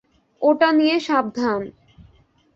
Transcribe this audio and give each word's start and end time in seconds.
ওটা 0.41 0.69
নিয়ে 0.71 0.97
সাবধান! 0.99 1.61